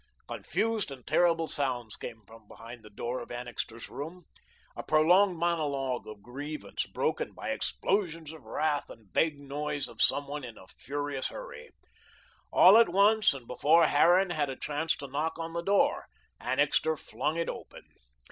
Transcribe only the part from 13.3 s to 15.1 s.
and before Harran had a chance to